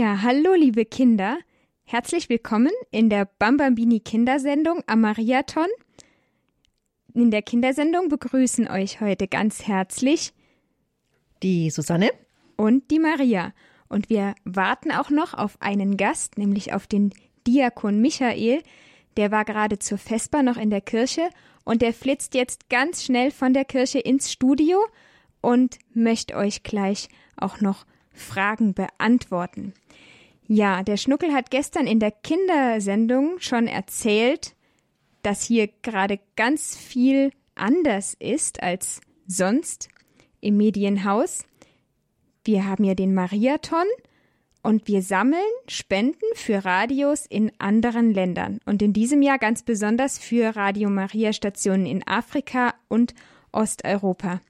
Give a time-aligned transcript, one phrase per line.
[0.00, 1.36] Ja, hallo liebe Kinder.
[1.84, 5.66] Herzlich willkommen in der Bambambini Kindersendung am Mariathon.
[7.12, 10.32] In der Kindersendung begrüßen euch heute ganz herzlich
[11.42, 12.08] die Susanne
[12.56, 13.52] und die Maria.
[13.90, 17.12] Und wir warten auch noch auf einen Gast, nämlich auf den
[17.46, 18.62] Diakon Michael.
[19.18, 21.28] Der war gerade zur Vesper noch in der Kirche
[21.66, 24.78] und der flitzt jetzt ganz schnell von der Kirche ins Studio
[25.42, 29.74] und möchte euch gleich auch noch Fragen beantworten.
[30.52, 34.56] Ja, der Schnuckel hat gestern in der Kindersendung schon erzählt,
[35.22, 39.88] dass hier gerade ganz viel anders ist als sonst
[40.40, 41.44] im Medienhaus.
[42.44, 43.86] Wir haben ja den Mariathon
[44.64, 50.18] und wir sammeln Spenden für Radios in anderen Ländern und in diesem Jahr ganz besonders
[50.18, 53.14] für Radio Maria Stationen in Afrika und
[53.52, 54.40] Osteuropa.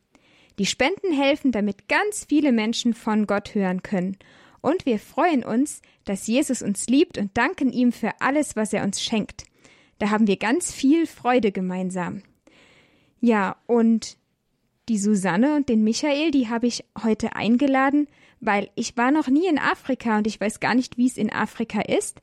[0.59, 4.17] Die Spenden helfen, damit ganz viele Menschen von Gott hören können.
[4.61, 8.85] Und wir freuen uns, dass Jesus uns liebt und danken ihm für alles, was er
[8.85, 9.45] uns schenkt.
[9.99, 12.23] Da haben wir ganz viel Freude gemeinsam.
[13.21, 14.17] Ja, und
[14.89, 18.09] die Susanne und den Michael, die habe ich heute eingeladen,
[18.41, 21.33] weil ich war noch nie in Afrika und ich weiß gar nicht, wie es in
[21.33, 22.21] Afrika ist.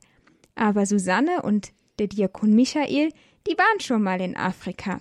[0.54, 3.12] Aber Susanne und der Diakon Michael,
[3.46, 5.00] die waren schon mal in Afrika.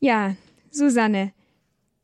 [0.00, 0.36] Ja,
[0.70, 1.32] Susanne,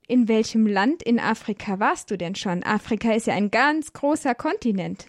[0.06, 2.62] in welchem Land in Afrika warst du denn schon?
[2.62, 5.06] Afrika ist ja ein ganz großer Kontinent.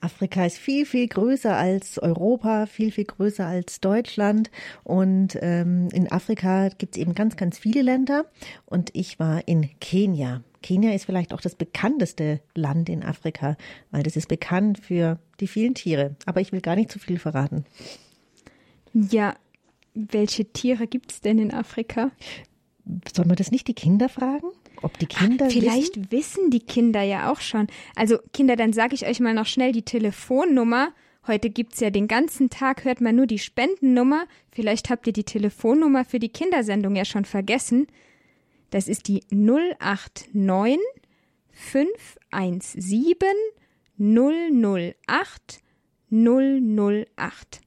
[0.00, 4.50] Afrika ist viel, viel größer als Europa, viel, viel größer als Deutschland.
[4.84, 8.26] Und ähm, in Afrika gibt es eben ganz, ganz viele Länder.
[8.64, 10.42] Und ich war in Kenia.
[10.62, 13.56] Kenia ist vielleicht auch das bekannteste Land in Afrika,
[13.90, 16.16] weil das ist bekannt für die vielen Tiere.
[16.26, 17.64] Aber ich will gar nicht zu viel verraten.
[18.92, 19.34] Ja,
[19.94, 22.10] welche Tiere gibt es denn in Afrika?
[23.14, 24.48] Sollen wir das nicht die Kinder fragen?
[24.82, 26.12] Ob die Kinder Ach, vielleicht wissen?
[26.12, 27.66] wissen die Kinder ja auch schon.
[27.94, 30.92] Also Kinder, dann sage ich euch mal noch schnell die Telefonnummer.
[31.26, 34.24] Heute gibt's ja den ganzen Tag, hört man nur die Spendennummer.
[34.50, 37.86] Vielleicht habt ihr die Telefonnummer für die Kindersendung ja schon vergessen.
[38.70, 40.78] Das ist die 089
[41.52, 43.28] 517
[43.98, 45.60] 008
[46.10, 47.60] 008.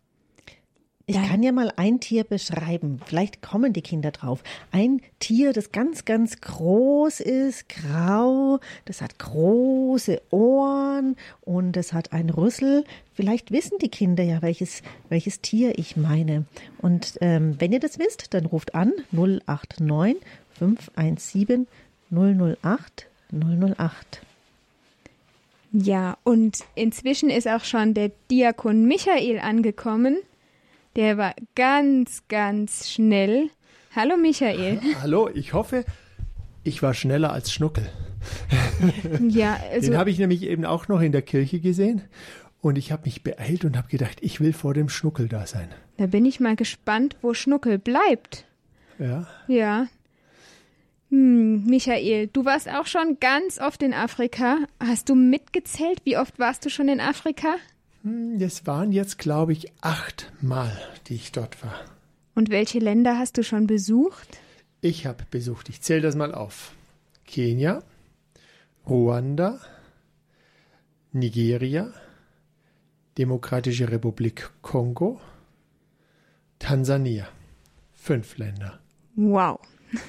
[1.12, 1.24] Ich ja.
[1.28, 3.02] kann ja mal ein Tier beschreiben.
[3.06, 4.42] Vielleicht kommen die Kinder drauf.
[4.72, 12.14] Ein Tier, das ganz, ganz groß ist, grau, das hat große Ohren und es hat
[12.14, 12.86] einen Rüssel.
[13.14, 16.46] Vielleicht wissen die Kinder ja, welches, welches Tier ich meine.
[16.78, 20.16] Und ähm, wenn ihr das wisst, dann ruft an 089
[20.60, 21.68] 517
[22.10, 24.22] 008 008.
[25.74, 30.20] Ja, und inzwischen ist auch schon der Diakon Michael angekommen.
[30.96, 33.50] Der war ganz, ganz schnell.
[33.96, 34.82] Hallo Michael.
[35.02, 35.86] Hallo, ich hoffe,
[36.64, 37.90] ich war schneller als Schnuckel.
[39.30, 42.02] ja, also Den habe ich nämlich eben auch noch in der Kirche gesehen.
[42.60, 45.70] Und ich habe mich beeilt und habe gedacht, ich will vor dem Schnuckel da sein.
[45.98, 48.46] Da bin ich mal gespannt, wo Schnuckel bleibt.
[49.00, 49.28] Ja.
[49.48, 49.88] Ja.
[51.10, 54.58] Hm, Michael, du warst auch schon ganz oft in Afrika.
[54.80, 56.02] Hast du mitgezählt?
[56.04, 57.56] Wie oft warst du schon in Afrika?
[58.04, 60.76] Es hm, waren jetzt, glaube ich, acht Mal,
[61.08, 61.80] die ich dort war.
[62.34, 64.40] Und welche Länder hast du schon besucht?
[64.82, 66.72] Ich habe besucht, ich zähle das mal auf.
[67.26, 67.84] Kenia,
[68.88, 69.60] Ruanda,
[71.12, 71.94] Nigeria,
[73.18, 75.22] Demokratische Republik Kongo,
[76.58, 77.28] Tansania.
[77.94, 78.80] Fünf Länder.
[79.16, 79.60] Wow.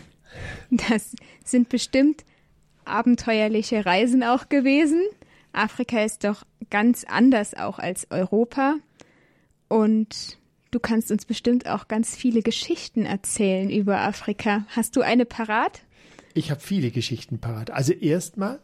[0.71, 1.15] Das
[1.45, 2.25] sind bestimmt
[2.87, 5.03] abenteuerliche Reisen auch gewesen.
[5.53, 8.77] Afrika ist doch ganz anders auch als Europa.
[9.69, 10.39] Und
[10.71, 14.65] du kannst uns bestimmt auch ganz viele Geschichten erzählen über Afrika.
[14.69, 15.83] Hast du eine parat?
[16.35, 17.71] Ich habe viele Geschichten parat.
[17.71, 18.61] Also erstmal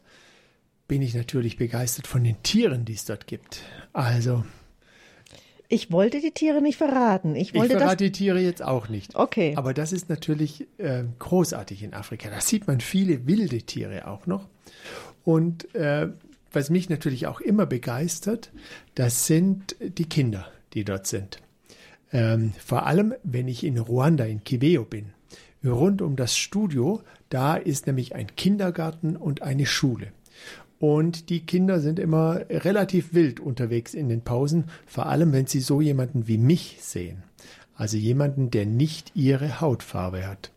[0.87, 3.63] bin ich natürlich begeistert von den Tieren, die es dort gibt.
[3.93, 4.45] Also
[5.69, 7.37] ich wollte die Tiere nicht verraten.
[7.37, 9.15] Ich, wollte ich verrate die Tiere jetzt auch nicht.
[9.15, 9.53] Okay.
[9.57, 12.31] Aber das ist natürlich äh, großartig in Afrika.
[12.31, 14.49] Da sieht man viele wilde Tiere auch noch.
[15.25, 16.09] Und äh,
[16.53, 18.51] was mich natürlich auch immer begeistert,
[18.95, 21.41] das sind die Kinder, die dort sind.
[22.13, 25.07] Ähm, vor allem, wenn ich in Ruanda, in Kibeo bin.
[25.65, 30.13] Rund um das Studio, da ist nämlich ein Kindergarten und eine Schule.
[30.79, 35.61] Und die Kinder sind immer relativ wild unterwegs in den Pausen, vor allem wenn sie
[35.61, 37.25] so jemanden wie mich sehen.
[37.79, 40.51] Also jemanden, der nicht ihre Hautfarbe hat.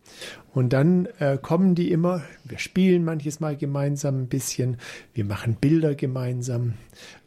[0.53, 4.77] Und dann äh, kommen die immer, wir spielen manches Mal gemeinsam ein bisschen,
[5.13, 6.73] wir machen Bilder gemeinsam,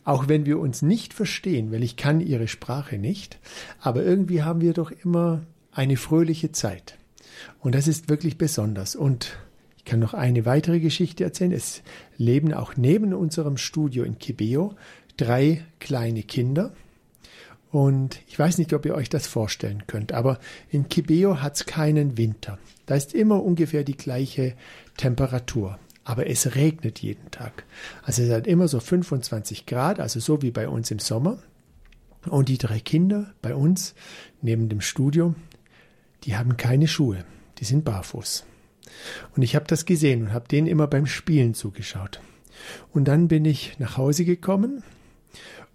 [0.04, 3.38] auch wenn wir uns nicht verstehen, weil ich kann ihre Sprache nicht,
[3.80, 5.42] aber irgendwie haben wir doch immer
[5.72, 6.98] eine fröhliche Zeit.
[7.60, 8.96] Und das ist wirklich besonders.
[8.96, 9.38] Und
[9.78, 11.52] Ich kann noch eine weitere Geschichte erzählen.
[11.52, 11.82] Es
[12.16, 14.76] leben auch neben unserem Studio in Kibeo
[15.18, 16.72] drei kleine Kinder.
[17.74, 20.38] Und ich weiß nicht, ob ihr euch das vorstellen könnt, aber
[20.70, 22.56] in Kibeo hat es keinen Winter.
[22.86, 24.54] Da ist immer ungefähr die gleiche
[24.96, 25.80] Temperatur.
[26.04, 27.64] Aber es regnet jeden Tag.
[28.04, 31.38] Also es hat immer so 25 Grad, also so wie bei uns im Sommer.
[32.28, 33.96] Und die drei Kinder bei uns
[34.40, 35.34] neben dem Studio,
[36.22, 37.24] die haben keine Schuhe.
[37.58, 38.44] Die sind barfuß.
[39.34, 42.20] Und ich habe das gesehen und habe denen immer beim Spielen zugeschaut.
[42.92, 44.84] Und dann bin ich nach Hause gekommen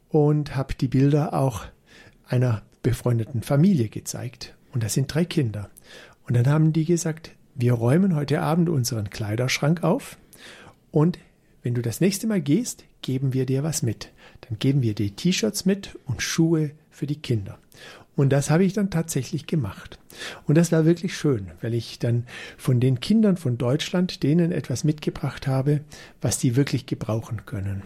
[0.07, 1.66] und habe die Bilder auch
[2.30, 4.56] einer befreundeten Familie gezeigt.
[4.72, 5.70] Und das sind drei Kinder.
[6.28, 10.18] Und dann haben die gesagt, wir räumen heute Abend unseren Kleiderschrank auf
[10.92, 11.20] und
[11.62, 14.12] wenn du das nächste Mal gehst, geben wir dir was mit.
[14.42, 17.60] Dann geben wir dir T-Shirts mit und Schuhe für die Kinder.
[18.19, 19.98] Und das habe ich dann tatsächlich gemacht.
[20.45, 22.25] Und das war wirklich schön, weil ich dann
[22.57, 25.80] von den Kindern von Deutschland denen etwas mitgebracht habe,
[26.19, 27.81] was die wirklich gebrauchen können.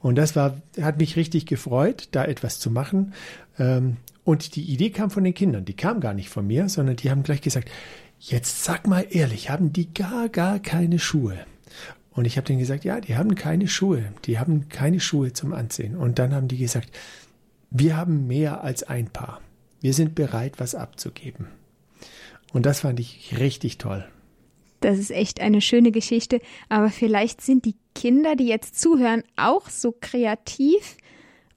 [0.00, 3.12] Und das war, hat mich richtig gefreut, da etwas zu machen.
[3.58, 5.66] Ähm, und die Idee kam von den Kindern.
[5.66, 7.70] Die kam gar nicht von mir, sondern die haben gleich gesagt,
[8.18, 11.36] jetzt sag mal ehrlich, haben die gar, gar keine Schuhe?
[12.12, 14.04] Und ich habe denen gesagt, ja, die haben keine Schuhe.
[14.24, 15.96] Die haben keine Schuhe zum Anziehen.
[15.96, 16.88] Und dann haben die gesagt,
[17.70, 19.42] wir haben mehr als ein Paar.
[19.86, 21.46] Wir sind bereit, was abzugeben.
[22.52, 24.04] Und das fand ich richtig toll.
[24.80, 26.40] Das ist echt eine schöne Geschichte.
[26.68, 30.96] Aber vielleicht sind die Kinder, die jetzt zuhören, auch so kreativ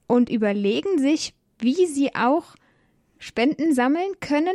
[0.06, 2.54] und überlegen sich, wie sie auch
[3.18, 4.54] Spenden sammeln können,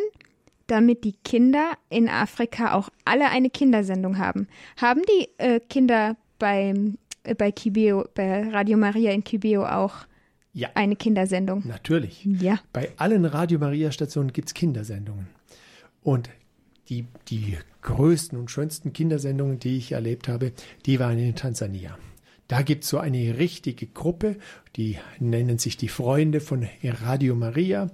[0.67, 4.47] damit die Kinder in Afrika auch alle eine Kindersendung haben.
[4.77, 10.05] Haben die äh, Kinder beim, äh, bei Kibeo, bei Radio Maria in Kibeo auch
[10.55, 10.69] ja.
[10.73, 11.63] eine Kindersendung?
[11.67, 12.25] Natürlich.
[12.25, 12.59] Ja.
[12.73, 15.27] Bei allen Radio Maria Stationen gibt es Kindersendungen.
[16.01, 16.29] Und
[16.89, 20.53] die, die größten und schönsten Kindersendungen, die ich erlebt habe,
[20.85, 21.97] die waren in Tansania.
[22.47, 24.37] Da gibt es so eine richtige Gruppe,
[24.75, 27.89] die nennen sich die Freunde von Radio Maria.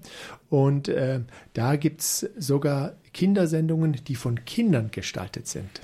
[0.50, 1.22] Und äh,
[1.54, 5.82] da gibt es sogar Kindersendungen, die von Kindern gestaltet sind.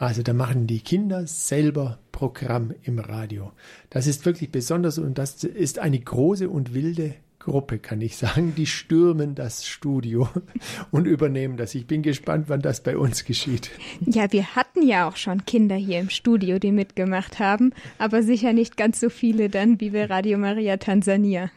[0.00, 3.52] Also da machen die Kinder selber Programm im Radio.
[3.90, 8.54] Das ist wirklich besonders und das ist eine große und wilde Gruppe, kann ich sagen.
[8.56, 10.26] Die stürmen das Studio
[10.90, 11.74] und übernehmen das.
[11.74, 13.72] Ich bin gespannt, wann das bei uns geschieht.
[14.00, 18.54] Ja, wir hatten ja auch schon Kinder hier im Studio, die mitgemacht haben, aber sicher
[18.54, 21.50] nicht ganz so viele dann wie bei Radio Maria Tansania.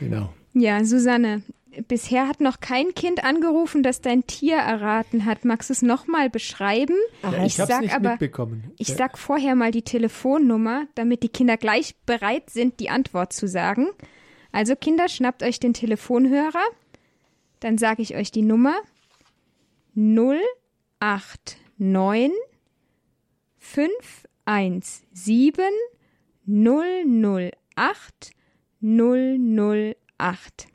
[0.00, 0.32] Genau.
[0.54, 1.42] Ja, Susanne,
[1.88, 5.44] bisher hat noch kein Kind angerufen, das dein Tier erraten hat.
[5.44, 6.94] Magst du es nochmal beschreiben?
[7.22, 8.72] Ja, ich, ich sag nicht aber, mitbekommen.
[8.78, 13.48] Ich sag vorher mal die Telefonnummer, damit die Kinder gleich bereit sind, die Antwort zu
[13.48, 13.88] sagen.
[14.52, 16.64] Also Kinder, schnappt euch den Telefonhörer.
[17.60, 18.74] Dann sage ich euch die Nummer
[19.94, 22.32] 089
[23.58, 25.64] 517
[26.46, 28.30] 008
[28.80, 30.66] 008.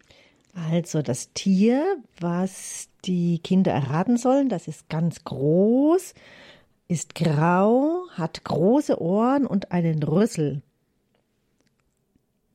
[0.54, 6.14] Also das Tier, was die Kinder erraten sollen, das ist ganz groß,
[6.88, 10.62] ist grau, hat große Ohren und einen Rüssel.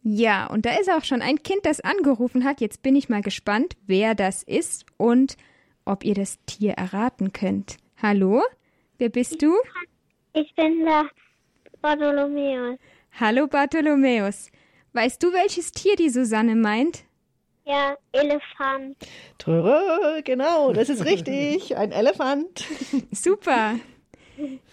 [0.02, 2.60] Ja, und da ist auch schon ein Kind, das angerufen hat.
[2.60, 5.37] Jetzt bin ich mal gespannt, wer das ist und
[5.84, 7.78] ob ihr das Tier erraten könnt.
[8.00, 8.42] Hallo?
[8.99, 9.54] Wer bist du?
[10.32, 11.08] Ich bin der
[11.81, 12.78] Bartholomäus.
[13.19, 14.50] Hallo Bartholomäus.
[14.92, 17.04] Weißt du, welches Tier die Susanne meint?
[17.66, 18.96] Ja, Elefant.
[19.38, 21.76] Tröre, genau, das ist richtig.
[21.76, 22.64] Ein Elefant.
[23.11, 23.75] Super.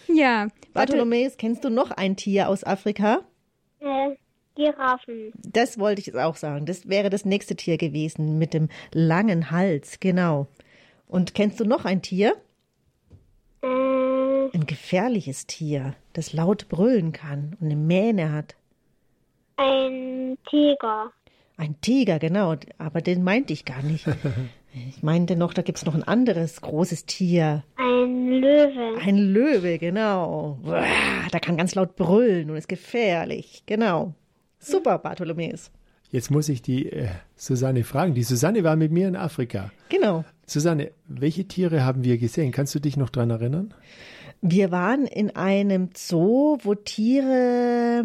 [0.08, 0.48] Ja.
[0.74, 3.22] Bartholomäus, kennst du noch ein Tier aus Afrika?
[3.80, 4.16] Äh,
[4.56, 5.32] Giraffen.
[5.38, 6.66] Das wollte ich jetzt auch sagen.
[6.66, 10.48] Das wäre das nächste Tier gewesen mit dem langen Hals, genau.
[11.08, 12.36] Und kennst du noch ein Tier?
[13.64, 13.68] Äh,
[14.54, 18.56] ein gefährliches Tier, das laut brüllen kann und eine Mähne hat.
[19.58, 21.12] Ein Tiger.
[21.58, 22.56] Ein Tiger, genau.
[22.78, 24.06] Aber den meinte ich gar nicht.
[24.76, 27.64] Ich meinte noch, da gibt es noch ein anderes großes Tier.
[27.76, 29.00] Ein Löwe.
[29.00, 30.58] Ein Löwe, genau.
[31.32, 33.62] Da kann ganz laut brüllen und ist gefährlich.
[33.68, 34.16] Genau.
[34.58, 35.70] Super, Bartholomäus.
[36.10, 38.14] Jetzt muss ich die äh, Susanne fragen.
[38.14, 39.72] Die Susanne war mit mir in Afrika.
[39.90, 40.26] Genau.
[40.46, 42.52] Susanne, welche Tiere haben wir gesehen?
[42.52, 43.74] Kannst du dich noch daran erinnern?
[44.46, 48.04] Wir waren in einem Zoo, wo Tiere,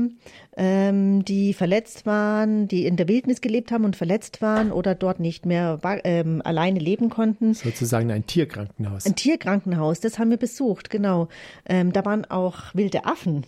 [0.56, 5.18] ähm, die verletzt waren, die in der Wildnis gelebt haben und verletzt waren oder dort
[5.18, 7.54] nicht mehr ähm, alleine leben konnten.
[7.54, 9.04] Sozusagen ein Tierkrankenhaus.
[9.04, 11.26] Ein Tierkrankenhaus, das haben wir besucht, genau.
[11.68, 13.44] Ähm, da waren auch wilde Affen.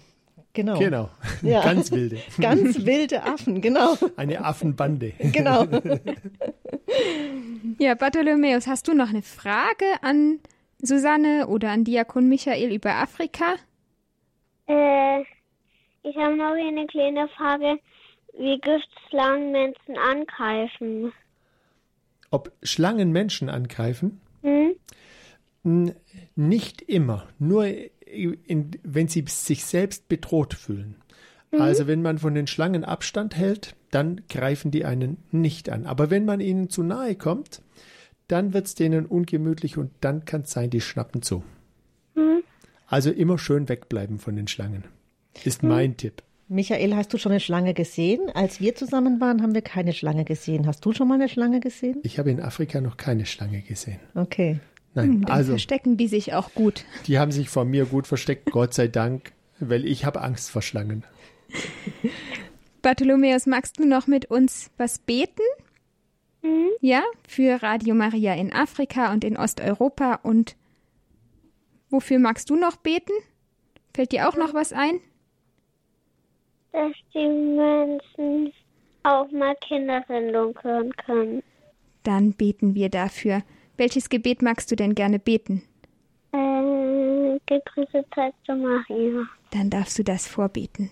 [0.52, 0.76] Genau.
[0.76, 1.10] Genau.
[1.42, 1.62] Ja.
[1.62, 2.18] Ganz wilde.
[2.40, 3.96] Ganz wilde Affen, genau.
[4.16, 5.12] Eine Affenbande.
[5.32, 5.66] Genau.
[7.78, 10.40] Ja, Bartholomäus, hast du noch eine Frage an
[10.82, 13.54] Susanne oder an Diakon Michael über Afrika?
[14.66, 15.20] Äh,
[16.02, 17.78] ich habe noch eine kleine Frage,
[18.38, 21.12] wie Giftschlangen Menschen angreifen.
[22.30, 24.20] Ob Schlangen Menschen angreifen?
[24.42, 25.94] Hm?
[26.36, 30.96] Nicht immer, nur in, wenn sie sich selbst bedroht fühlen.
[31.58, 35.84] Also wenn man von den Schlangen Abstand hält, dann greifen die einen nicht an.
[35.84, 37.60] Aber wenn man ihnen zu nahe kommt,
[38.30, 41.42] dann wird es denen ungemütlich und dann kann es sein, die schnappen zu.
[42.86, 44.84] Also immer schön wegbleiben von den Schlangen.
[45.44, 46.22] Ist mein Tipp.
[46.48, 48.20] Michael, hast du schon eine Schlange gesehen?
[48.34, 50.66] Als wir zusammen waren, haben wir keine Schlange gesehen.
[50.66, 52.00] Hast du schon mal eine Schlange gesehen?
[52.02, 54.00] Ich habe in Afrika noch keine Schlange gesehen.
[54.16, 54.58] Okay.
[54.94, 56.84] Nein, Dann also verstecken die sich auch gut.
[57.06, 60.62] die haben sich vor mir gut versteckt, Gott sei Dank, weil ich habe Angst vor
[60.62, 61.04] Schlangen.
[62.82, 65.42] Bartholomäus, magst du noch mit uns was beten?
[66.80, 70.56] Ja, für Radio Maria in Afrika und in Osteuropa und
[71.90, 73.12] wofür magst du noch beten?
[73.94, 75.00] Fällt dir auch noch was ein?
[76.72, 78.52] Dass die Menschen
[79.02, 81.42] auch mal Kindersendung hören können.
[82.02, 83.42] Dann beten wir dafür.
[83.76, 85.62] Welches Gebet magst du denn gerne beten?
[86.32, 89.26] Äh, gegrüßet seist du Maria.
[89.50, 90.90] Dann darfst du das vorbeten.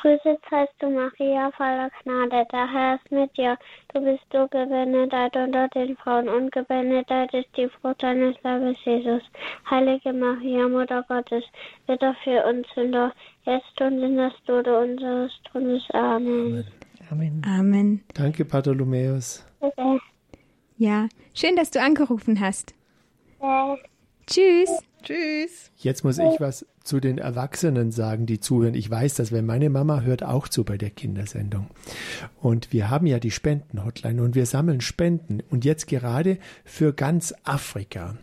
[0.00, 3.56] Grüßet seist du Maria, voller Gnade, der Herr ist mit dir.
[3.92, 9.22] Du bist so gebenedeit unter den Frauen und gebenedeit ist die Frucht deines Leibes, Jesus.
[9.68, 11.44] Heilige Maria, Mutter Gottes,
[11.86, 13.12] bitte für uns Sünder,
[13.44, 15.82] jetzt und in das Tode unseres Todes.
[15.92, 16.64] Amen.
[17.10, 17.42] Amen.
[17.46, 18.04] Amen.
[18.14, 19.46] Danke, Bartholomäus.
[19.60, 20.00] Bitte.
[20.76, 22.74] Ja, schön, dass du angerufen hast.
[23.40, 23.76] Äh,
[24.26, 24.70] Tschüss.
[25.02, 25.70] Tschüss.
[25.76, 28.74] Jetzt muss ich was zu den Erwachsenen sagen, die zuhören.
[28.74, 31.68] Ich weiß das, weil meine Mama hört auch zu bei der Kindersendung.
[32.40, 35.40] Und wir haben ja die Spenden-Hotline und wir sammeln Spenden.
[35.50, 38.18] Und jetzt gerade für ganz Afrika.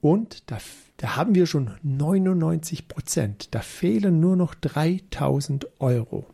[0.00, 0.58] Und da,
[0.96, 3.54] da haben wir schon 99 Prozent.
[3.54, 6.26] Da fehlen nur noch 3000 Euro.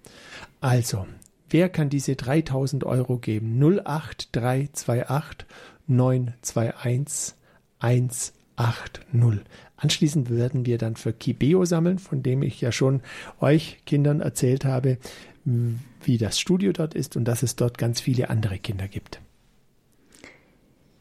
[0.62, 1.06] Also,
[1.50, 3.62] wer kann diese 3000 Euro geben?
[3.62, 5.46] 08328
[5.88, 7.34] 921
[7.78, 9.44] 180.
[9.76, 13.02] Anschließend werden wir dann für Kibeo sammeln, von dem ich ja schon
[13.40, 14.98] euch Kindern erzählt habe,
[15.44, 19.20] wie das Studio dort ist und dass es dort ganz viele andere Kinder gibt.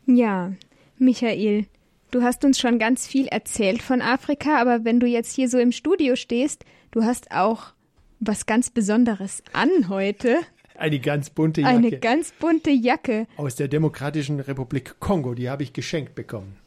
[0.05, 0.53] Ja,
[0.97, 1.65] Michael,
[2.11, 5.57] du hast uns schon ganz viel erzählt von Afrika, aber wenn du jetzt hier so
[5.57, 7.73] im Studio stehst, du hast auch
[8.19, 10.37] was ganz Besonderes an heute.
[10.77, 13.27] Eine ganz bunte Jacke Eine ganz bunte Jacke.
[13.37, 16.57] aus der Demokratischen Republik Kongo, die habe ich geschenkt bekommen.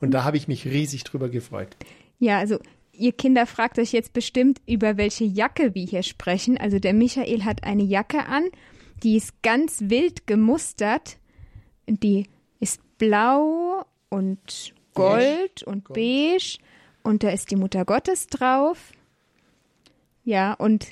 [0.00, 1.76] Und da habe ich mich riesig drüber gefreut.
[2.18, 2.58] Ja, also
[2.92, 6.58] ihr Kinder fragt euch jetzt bestimmt, über welche Jacke wir hier sprechen.
[6.58, 8.44] Also der Michael hat eine Jacke an,
[9.02, 11.18] die ist ganz wild gemustert.
[11.86, 12.26] Die
[12.60, 16.58] ist blau und gold und beige
[17.02, 18.92] und da ist die Mutter Gottes drauf.
[20.24, 20.88] Ja, und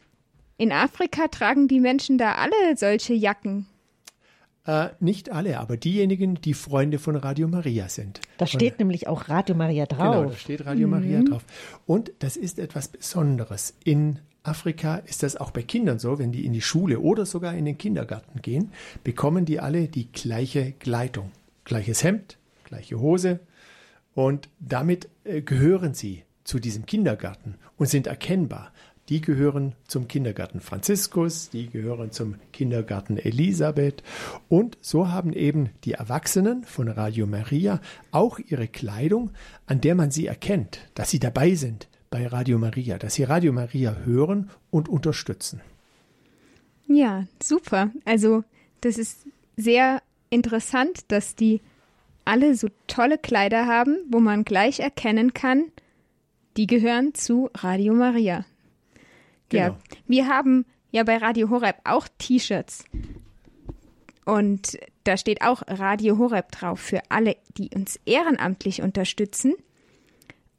[0.56, 3.66] in Afrika tragen die Menschen da alle solche Jacken.
[4.66, 8.20] Äh, nicht alle, aber diejenigen, die Freunde von Radio Maria sind.
[8.38, 10.38] Da steht nämlich auch Radio Maria Genau, da drauf.
[10.40, 11.44] steht Radio Maria drauf.
[11.86, 13.74] Und das ist etwas Besonderes.
[13.84, 17.54] In Afrika ist das auch bei Kindern so, wenn die in die Schule oder sogar
[17.54, 21.30] in den Kindergarten gehen, bekommen die alle die gleiche Kleidung.
[21.64, 23.40] Gleiches Hemd, gleiche Hose.
[24.14, 28.72] Und damit äh, gehören sie zu diesem Kindergarten und sind erkennbar.
[29.10, 34.02] Die gehören zum Kindergarten Franziskus, die gehören zum Kindergarten Elisabeth.
[34.48, 37.80] Und so haben eben die Erwachsenen von Radio Maria
[38.12, 39.30] auch ihre Kleidung,
[39.66, 43.52] an der man sie erkennt, dass sie dabei sind bei Radio Maria, dass sie Radio
[43.52, 45.60] Maria hören und unterstützen.
[46.86, 47.90] Ja, super.
[48.04, 48.44] Also
[48.80, 51.60] das ist sehr interessant, dass die
[52.24, 55.64] alle so tolle Kleider haben, wo man gleich erkennen kann,
[56.56, 58.44] die gehören zu Radio Maria.
[59.54, 59.78] Ja, Genau.
[60.06, 62.84] wir haben ja bei Radio Horeb auch T-Shirts.
[64.24, 69.54] Und da steht auch Radio Horeb drauf für alle, die uns ehrenamtlich unterstützen.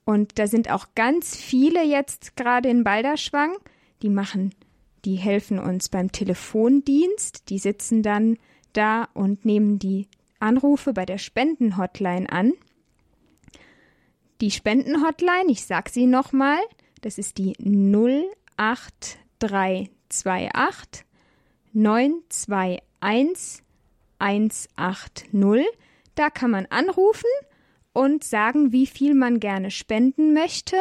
[0.04, 3.56] Und da sind auch ganz viele jetzt gerade in Balderschwang,
[4.04, 4.54] die machen,
[5.04, 8.38] die helfen uns beim Telefondienst, die sitzen dann
[8.74, 10.08] da und nehmen die
[10.40, 12.54] Anrufe bei der Spendenhotline an.
[14.42, 16.60] Die Spendenhotline, ich sag sie nochmal,
[17.02, 17.54] das ist die
[18.58, 21.06] 08328
[21.74, 23.64] 921
[24.20, 25.66] 180.
[26.16, 27.30] Da kann man anrufen
[27.94, 30.78] und sagen, wie viel man gerne spenden möchte.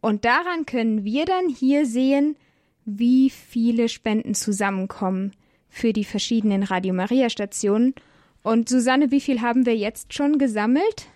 [0.00, 2.36] Und daran können wir dann hier sehen,
[2.84, 5.32] wie viele Spenden zusammenkommen
[5.68, 7.94] für die verschiedenen Radio Maria Stationen.
[8.42, 11.08] Und Susanne, wie viel haben wir jetzt schon gesammelt?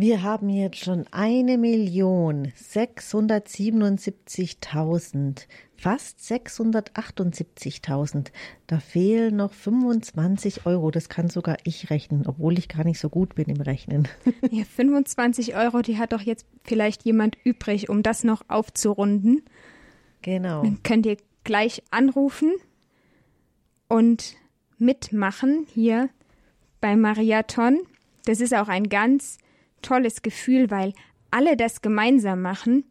[0.00, 8.28] Wir haben jetzt schon eine Million sechshundertsiebenundsiebzigtausend, fast 678.000.
[8.66, 10.90] Da fehlen noch 25 Euro.
[10.90, 14.08] Das kann sogar ich rechnen, obwohl ich gar nicht so gut bin im Rechnen.
[14.50, 19.42] Ja, 25 Euro, die hat doch jetzt vielleicht jemand übrig, um das noch aufzurunden.
[20.22, 20.62] Genau.
[20.62, 22.54] Dann könnt ihr gleich anrufen
[23.86, 24.36] und
[24.78, 26.08] mitmachen hier
[26.80, 27.80] bei Mariathon.
[28.24, 29.36] Das ist auch ein ganz
[29.82, 30.92] tolles Gefühl, weil
[31.30, 32.84] alle das gemeinsam machen.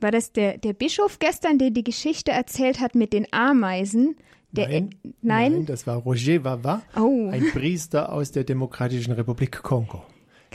[0.00, 4.16] War das der, der Bischof gestern, der die Geschichte erzählt hat mit den Ameisen?
[4.52, 5.52] Der, Nein, äh, nein?
[5.52, 7.28] nein, das war Roger Vava, Oh.
[7.30, 10.02] ein Priester aus der Demokratischen Republik Kongo.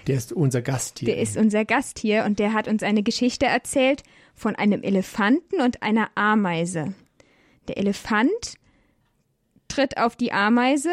[0.08, 1.08] Der ist unser Gast hier.
[1.08, 4.02] Der ist unser Gast hier und der hat uns eine Geschichte erzählt
[4.34, 6.96] von einem Elefanten und einer Ameise.
[7.68, 8.56] Der Elefant
[9.68, 10.92] tritt auf die Ameise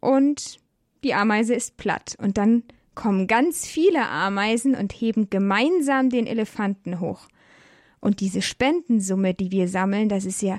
[0.00, 0.58] und
[1.02, 2.14] die Ameise ist platt.
[2.18, 2.64] Und dann
[2.94, 7.28] kommen ganz viele Ameisen und heben gemeinsam den Elefanten hoch.
[8.00, 10.58] Und diese Spendensumme, die wir sammeln, das ist ja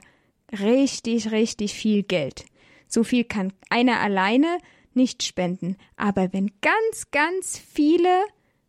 [0.59, 2.45] richtig, richtig viel Geld.
[2.87, 4.57] So viel kann einer alleine
[4.93, 5.77] nicht spenden.
[5.95, 8.23] Aber wenn ganz, ganz viele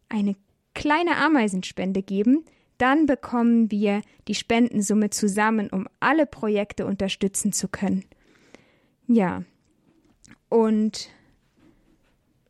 [0.09, 0.37] eine
[0.75, 2.45] kleine Ameisenspende geben,
[2.79, 8.05] dann bekommen wir die Spendensumme zusammen, um alle Projekte unterstützen zu können.
[9.07, 9.45] Ja.
[10.49, 11.09] Und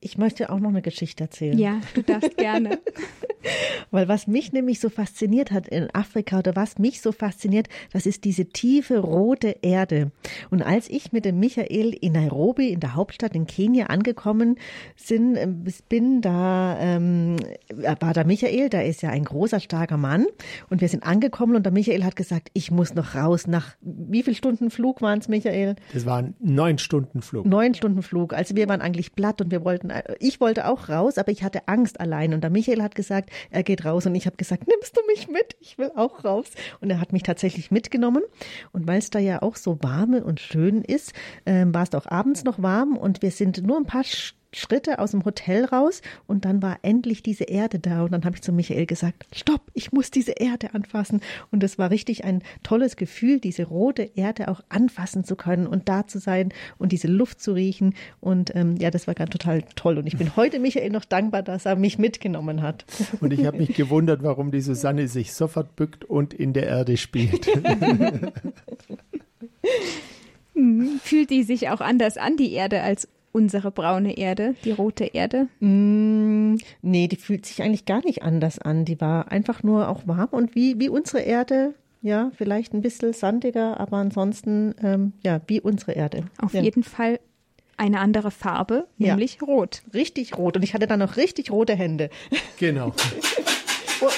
[0.07, 1.59] Ich möchte auch noch eine Geschichte erzählen.
[1.59, 2.79] ja, du darfst gerne.
[3.91, 8.07] Weil was mich nämlich so fasziniert hat in Afrika oder was mich so fasziniert, das
[8.07, 10.11] ist diese tiefe rote Erde.
[10.51, 14.57] Und als ich mit dem Michael in Nairobi, in der Hauptstadt in Kenia angekommen
[14.97, 17.37] sind, ähm, bin da, ähm,
[18.01, 20.27] war der Michael, der ist ja ein großer, starker Mann.
[20.71, 24.23] Und wir sind angekommen und der Michael hat gesagt, ich muss noch raus nach, wie
[24.23, 25.77] viel Stunden Flug waren es, Michael?
[25.93, 27.47] Das war ein neun Stunden Flug.
[27.47, 28.33] Neun Stunden Flug.
[28.33, 31.69] Also wir waren eigentlich platt und wir wollten, ich wollte auch raus, aber ich hatte
[31.69, 32.35] Angst allein.
[32.35, 35.29] Und der Michael hat gesagt, er geht raus und ich habe gesagt, nimmst du mich
[35.29, 35.57] mit?
[35.61, 36.47] Ich will auch raus.
[36.81, 38.23] Und er hat mich tatsächlich mitgenommen.
[38.73, 41.13] Und weil es da ja auch so warm und schön ist,
[41.45, 44.99] ähm, war es auch abends noch warm und wir sind nur ein paar Sch Schritte
[44.99, 48.43] aus dem Hotel raus und dann war endlich diese Erde da und dann habe ich
[48.43, 52.97] zu Michael gesagt, stopp, ich muss diese Erde anfassen und es war richtig ein tolles
[52.97, 57.41] Gefühl, diese rote Erde auch anfassen zu können und da zu sein und diese Luft
[57.41, 60.91] zu riechen und ähm, ja, das war ganz total toll und ich bin heute Michael
[60.91, 62.85] noch dankbar, dass er mich mitgenommen hat.
[63.21, 66.97] Und ich habe mich gewundert, warum die Susanne sich sofort bückt und in der Erde
[66.97, 67.47] spielt.
[71.03, 75.49] Fühlt die sich auch anders an, die Erde, als unsere braune Erde, die rote Erde?
[75.61, 78.87] Mm, nee, die fühlt sich eigentlich gar nicht anders an.
[78.87, 83.13] Die war einfach nur auch warm und wie, wie unsere Erde, ja, vielleicht ein bisschen
[83.13, 86.25] sandiger, aber ansonsten, ähm, ja, wie unsere Erde.
[86.41, 86.63] Auf ja.
[86.63, 87.21] jeden Fall
[87.77, 89.09] eine andere Farbe, Ja.
[89.09, 89.83] nämlich rot.
[89.93, 92.09] Richtig rot und ich hatte dann noch richtig rote Hände.
[92.59, 92.93] genau.
[94.01, 94.13] Hallo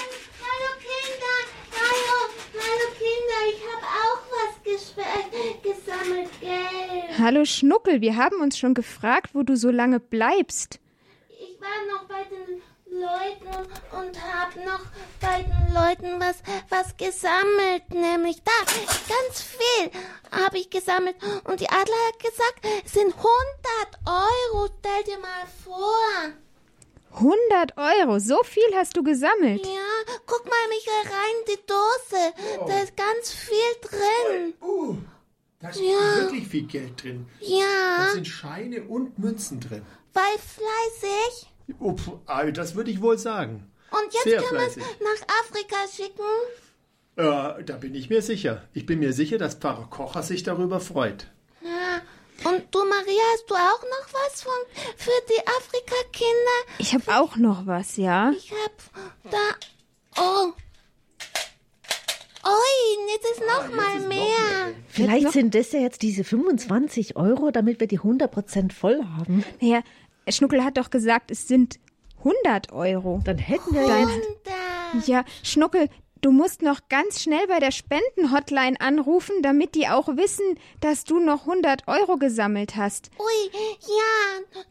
[0.81, 1.37] Kinder,
[1.75, 2.19] hallo,
[2.55, 7.08] hallo Kinder, ich habe auch was gespe- gesammelt, Geld.
[7.21, 10.79] Hallo Schnuckel, wir haben uns schon gefragt, wo du so lange bleibst.
[11.29, 14.85] Ich war noch bei den Leuten und habe noch
[15.21, 16.37] bei den Leuten was,
[16.69, 18.53] was gesammelt, nämlich da,
[19.09, 19.91] ganz viel
[20.31, 21.17] habe ich gesammelt.
[21.43, 23.27] Und die Adler hat gesagt, es sind 100
[24.07, 26.35] Euro, stell dir mal vor.
[27.15, 29.67] 100 Euro, so viel hast du gesammelt.
[29.67, 34.55] Ja, guck mal, Michael, rein in die Dose, da ist ganz viel drin.
[34.63, 34.99] Uh,
[35.61, 36.21] da ist Ja.
[36.23, 37.27] wirklich viel Geld drin.
[37.41, 39.83] Da Ja, sind Scheine und Münzen drin.
[40.13, 41.51] weil fleißig.
[41.81, 43.71] Oh, pf, ah, das würde ich wohl sagen.
[43.91, 46.23] Und jetzt Sehr können wir es nach Afrika schicken.
[47.17, 48.63] Äh, da bin ich mir sicher.
[48.75, 51.27] Ich bin mir sicher, dass Pfarrer Kocher sich darüber freut.
[51.63, 52.01] Ja.
[52.51, 54.53] Und du, Maria, hast du auch noch was von
[54.97, 56.75] für die Afrika-Kinder?
[56.79, 58.31] Ich habe auch noch was, ja.
[58.31, 60.21] Ich hab da.
[60.21, 60.53] Oh.
[62.49, 64.75] Ui, jetzt ist noch mal mehr.
[64.89, 69.45] Vielleicht noch- sind das ja jetzt diese 25 Euro, damit wir die 100% voll haben.
[69.61, 69.81] Naja,
[70.29, 71.79] Schnuckel hat doch gesagt, es sind
[72.25, 73.21] 100 Euro.
[73.25, 75.13] Dann hätten wir Dein- jetzt Und da.
[75.13, 75.89] Ja, Schnuckel,
[76.21, 81.19] du musst noch ganz schnell bei der Spendenhotline anrufen, damit die auch wissen, dass du
[81.21, 83.11] noch 100 Euro gesammelt hast.
[83.19, 83.61] Ui,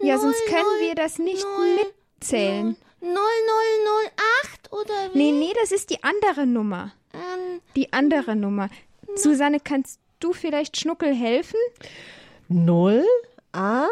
[0.01, 0.07] ja.
[0.07, 1.75] Ja, sonst null, können null, wir das nicht null,
[2.19, 2.75] mitzählen.
[3.01, 5.17] 0008 oder wie?
[5.17, 6.93] Nee, nee, das ist die andere Nummer.
[7.13, 8.69] Ähm, Die andere Nummer.
[9.15, 11.59] Susanne, kannst du vielleicht Schnuckel helfen?
[12.49, 13.05] 0,
[13.51, 13.89] 8,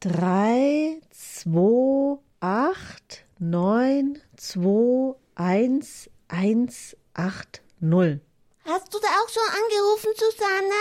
[0.00, 8.20] 3, 2, 8, 9, 2, 1, 1, 8, 0.
[8.64, 10.74] hast du da auch schon angerufen, Susanne?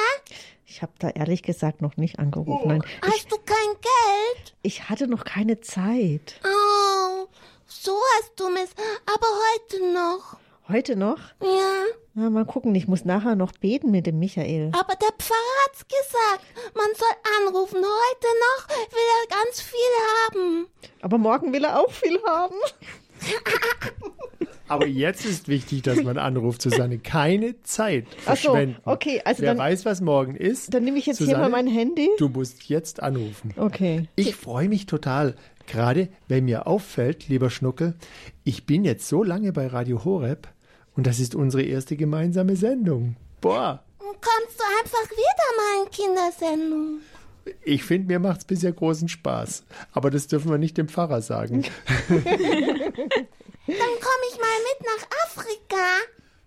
[0.66, 2.68] Ich habe da ehrlich gesagt noch nicht angerufen.
[2.68, 4.56] Nein, Hast du kein Geld?
[4.64, 6.40] ich hatte noch keine Zeit.
[6.44, 7.03] Oh,
[7.82, 8.70] so was Dummes.
[9.06, 10.38] Aber heute noch.
[10.70, 11.20] Heute noch?
[11.42, 11.84] Ja.
[12.14, 14.72] Na, mal gucken, ich muss nachher noch beten mit dem Michael.
[14.74, 16.46] Aber der Pfarrer hat's gesagt.
[16.76, 17.10] Man soll
[17.40, 17.78] anrufen.
[17.84, 19.80] Heute noch will er ganz viel
[20.28, 20.68] haben.
[21.02, 22.56] Aber morgen will er auch viel haben.
[24.74, 26.98] Aber jetzt ist wichtig, dass man anruft, Susanne.
[27.00, 28.78] Keine Zeit Ach so, verschwenden.
[28.86, 30.74] okay, also Wer dann- weiß, was morgen ist.
[30.74, 32.10] Dann nehme ich jetzt hier Susanne, mal mein Handy.
[32.18, 33.54] Du musst jetzt anrufen.
[33.58, 34.08] Okay.
[34.16, 35.36] Ich freue mich total,
[35.68, 37.94] gerade wenn mir auffällt, lieber Schnuckel,
[38.44, 40.48] ich bin jetzt so lange bei Radio Horeb
[40.96, 43.16] und das ist unsere erste gemeinsame Sendung.
[43.42, 47.00] Boah, Und kommst du einfach wieder mal in Kindersendung?
[47.66, 49.66] ich finde, mir macht's bisher großen Spaß.
[49.92, 51.64] Aber das dürfen wir nicht dem Pfarrer sagen.
[53.68, 55.86] Dann komme ich mal mit nach Afrika.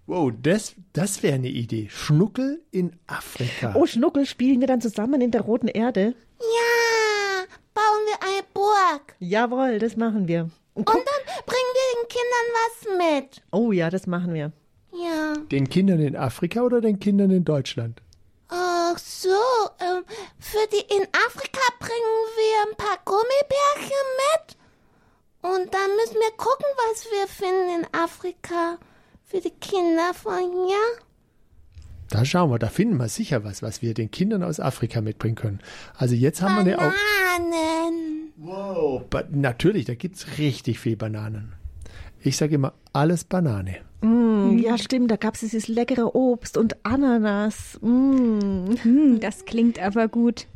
[0.07, 1.89] Wow, das, das wäre eine Idee.
[1.91, 3.73] Schnuckel in Afrika.
[3.75, 6.15] Oh, Schnuckel, spielen wir dann zusammen in der roten Erde?
[6.39, 9.17] Ja, bauen wir eine Burg.
[9.19, 10.51] Jawohl, das machen wir.
[10.75, 13.43] Und Und dann bringen wir den Kindern was mit.
[13.51, 14.53] oh ja, das machen wir.
[14.93, 15.35] Ja.
[15.51, 18.01] Den Kindern in Afrika oder den Kindern in Deutschland?
[18.49, 19.31] Ach so,
[19.81, 20.05] ähm,
[20.39, 24.57] für die in Afrika bringen wir ein paar Gummibärchen mit.
[25.43, 28.79] Und dann müssen wir gucken, was wir finden in Afrika
[29.25, 30.77] für die Kinder von hier.
[32.11, 35.35] Da schauen wir, da finden wir sicher was, was wir den Kindern aus Afrika mitbringen
[35.35, 35.61] können.
[35.96, 38.33] Also jetzt haben wir eine Bananen.
[38.37, 41.55] Wow, ba natürlich, da gibt's richtig viel Bananen.
[42.20, 43.79] Ich sage immer, alles Banane.
[44.03, 47.79] Mm, ja, stimmt, da gab es dieses leckere Obst und Ananas.
[47.81, 48.75] Mm.
[48.83, 50.46] Hm, das klingt aber gut.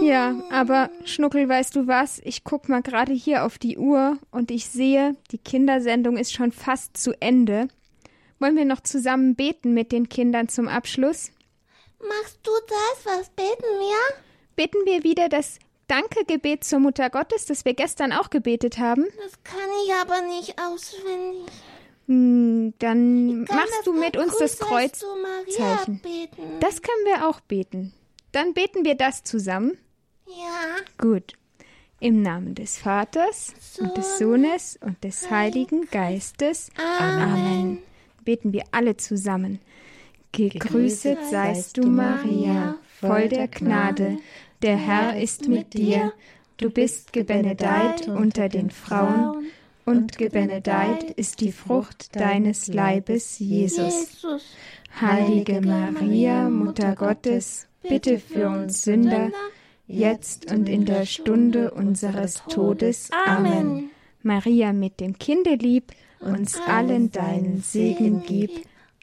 [0.00, 2.20] Ja, aber Schnuckel, weißt du was?
[2.24, 6.52] Ich guck mal gerade hier auf die Uhr und ich sehe, die Kindersendung ist schon
[6.52, 7.68] fast zu Ende.
[8.38, 11.30] Wollen wir noch zusammen beten mit den Kindern zum Abschluss?
[12.00, 13.06] Machst du das?
[13.18, 14.16] Was beten wir?
[14.56, 19.04] Beten wir wieder das Dankegebet zur Mutter Gottes, das wir gestern auch gebetet haben?
[19.22, 21.52] Das kann ich aber nicht auswendig.
[22.08, 24.98] Hm, dann machst du mit uns das Grüß Kreuz.
[24.98, 26.00] du Maria Zeichen.
[26.00, 26.42] beten.
[26.60, 27.94] Das können wir auch beten.
[28.32, 29.78] Dann beten wir das zusammen.
[30.26, 30.76] ja.
[30.98, 31.34] Gut.
[32.00, 36.70] Im Namen des Vaters und des Sohnes und des Heiligen Geistes.
[36.98, 37.78] Amen.
[38.24, 39.60] Beten wir alle zusammen.
[40.32, 44.18] Gegrüßet seist du, Maria, voll der Gnade.
[44.62, 46.12] Der Herr ist mit dir.
[46.56, 49.46] Du bist gebenedeit unter den Frauen,
[49.84, 54.22] und gebenedeit ist die Frucht deines Leibes, Jesus.
[54.22, 54.42] Jesus.
[55.00, 59.30] Heilige Maria, Mutter Gottes, bitte für uns Sünder,
[59.86, 63.10] jetzt und in der Stunde unseres Todes.
[63.26, 63.90] Amen.
[64.22, 68.50] Maria mit dem Kindelieb, uns allen deinen Segen gib.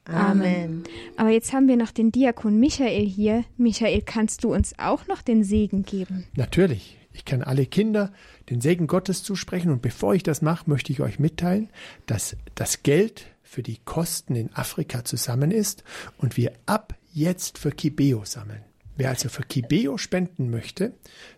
[0.05, 0.83] Amen.
[1.17, 3.43] Aber jetzt haben wir noch den Diakon Michael hier.
[3.57, 6.25] Michael, kannst du uns auch noch den Segen geben?
[6.35, 8.11] Natürlich, ich kann alle Kinder
[8.49, 11.69] den Segen Gottes zusprechen und bevor ich das mache, möchte ich euch mitteilen,
[12.07, 15.83] dass das Geld für die Kosten in Afrika zusammen ist
[16.17, 18.63] und wir ab jetzt für Kibeo sammeln.
[18.99, 20.91] Wer also für Kibeo spenden möchte,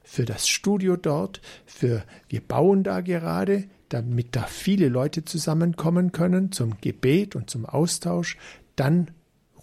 [0.03, 6.51] für das Studio dort, für wir bauen da gerade, damit da viele Leute zusammenkommen können
[6.51, 8.35] zum Gebet und zum Austausch,
[8.75, 9.11] dann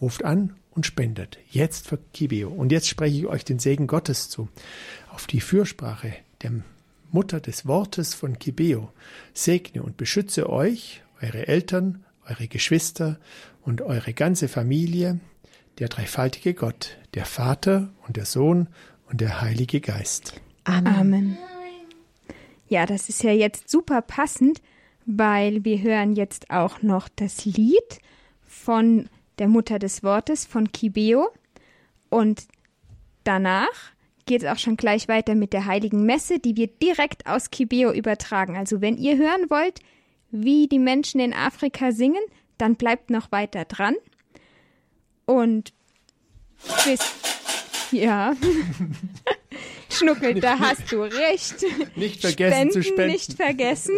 [0.00, 1.38] ruft an und spendet.
[1.50, 2.50] Jetzt für Kibeo.
[2.50, 4.48] Und jetzt spreche ich euch den Segen Gottes zu.
[5.12, 6.52] Auf die Fürsprache der
[7.10, 8.92] Mutter des Wortes von Kibeo.
[9.34, 13.18] Segne und beschütze euch, eure Eltern, eure Geschwister
[13.62, 15.18] und eure ganze Familie,
[15.78, 18.68] der dreifaltige Gott, der Vater und der Sohn
[19.08, 20.40] und der Heilige Geist.
[20.64, 21.38] Amen.
[22.68, 24.60] Ja, das ist ja jetzt super passend,
[25.06, 28.00] weil wir hören jetzt auch noch das Lied
[28.46, 31.30] von der Mutter des Wortes von Kibeo
[32.10, 32.46] und
[33.24, 33.92] danach
[34.26, 37.92] geht es auch schon gleich weiter mit der heiligen Messe, die wir direkt aus Kibeo
[37.92, 38.56] übertragen.
[38.56, 39.80] Also wenn ihr hören wollt,
[40.30, 42.22] wie die Menschen in Afrika singen,
[42.58, 43.94] dann bleibt noch weiter dran.
[45.28, 45.74] Und
[46.86, 47.00] bis
[47.92, 48.34] ja.
[49.90, 51.64] Schnuckel, da hast du recht.
[51.96, 53.12] Nicht vergessen zu spenden.
[53.12, 53.94] Nicht vergessen.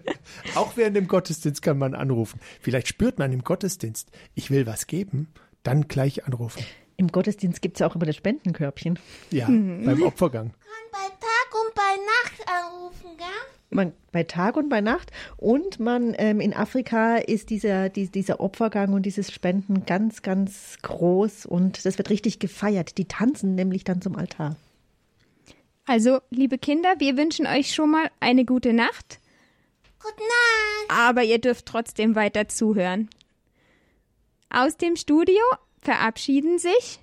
[0.56, 2.40] Auch während dem Gottesdienst kann man anrufen.
[2.60, 5.28] Vielleicht spürt man im Gottesdienst, ich will was geben,
[5.62, 6.64] dann gleich anrufen.
[6.96, 8.98] Im Gottesdienst gibt es ja auch immer das Spendenkörbchen.
[9.30, 10.50] Ja, beim Opfergang.
[10.50, 13.51] Kann bei Tag und bei Nacht anrufen, gell?
[13.74, 15.10] Man, bei Tag und bei Nacht.
[15.36, 20.76] Und man ähm, in Afrika ist dieser, die, dieser Opfergang und dieses Spenden ganz, ganz
[20.82, 22.98] groß und das wird richtig gefeiert.
[22.98, 24.56] Die tanzen nämlich dann zum Altar.
[25.84, 29.18] Also, liebe Kinder, wir wünschen euch schon mal eine gute Nacht,
[30.00, 31.00] Gute Nacht.
[31.00, 33.10] aber ihr dürft trotzdem weiter zuhören.
[34.48, 35.42] Aus dem Studio
[35.80, 37.00] verabschieden sich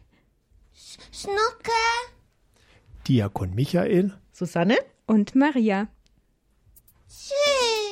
[1.12, 1.71] Schnucke.
[3.08, 4.77] Diakon Michael, Susanne?
[5.08, 5.88] Und Maria.
[7.10, 7.88] Tschüss.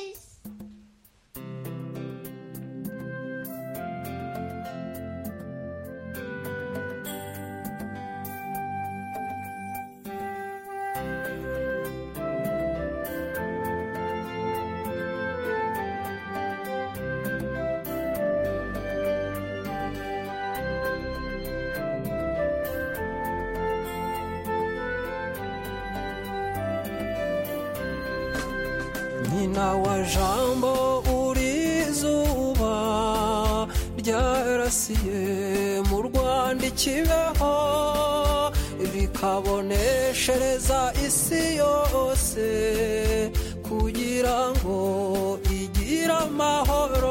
[29.38, 30.72] Nyina wa jambo
[31.22, 31.52] uri
[31.88, 32.74] izuba
[34.00, 35.22] ryarasiye
[35.90, 37.54] mu rwanda ikibeho
[38.94, 42.46] rikaboneshereza isi yose
[43.68, 44.78] kugira ngo
[45.60, 47.07] igire amahoro.